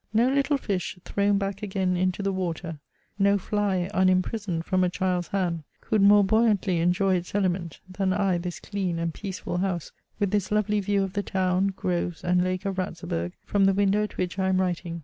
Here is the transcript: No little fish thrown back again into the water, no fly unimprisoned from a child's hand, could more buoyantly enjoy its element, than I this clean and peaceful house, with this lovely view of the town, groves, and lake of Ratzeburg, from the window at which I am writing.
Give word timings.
No 0.15 0.33
little 0.33 0.57
fish 0.57 0.97
thrown 1.05 1.37
back 1.37 1.61
again 1.61 1.95
into 1.95 2.23
the 2.23 2.31
water, 2.33 2.79
no 3.19 3.37
fly 3.37 3.87
unimprisoned 3.93 4.63
from 4.65 4.83
a 4.83 4.89
child's 4.89 5.27
hand, 5.27 5.61
could 5.79 6.01
more 6.01 6.23
buoyantly 6.23 6.79
enjoy 6.79 7.17
its 7.17 7.35
element, 7.35 7.79
than 7.87 8.11
I 8.11 8.39
this 8.39 8.59
clean 8.59 8.97
and 8.97 9.13
peaceful 9.13 9.57
house, 9.57 9.91
with 10.19 10.31
this 10.31 10.49
lovely 10.51 10.79
view 10.79 11.03
of 11.03 11.13
the 11.13 11.21
town, 11.21 11.67
groves, 11.75 12.23
and 12.23 12.43
lake 12.43 12.65
of 12.65 12.79
Ratzeburg, 12.79 13.33
from 13.45 13.65
the 13.65 13.75
window 13.75 14.01
at 14.01 14.17
which 14.17 14.39
I 14.39 14.49
am 14.49 14.59
writing. 14.59 14.99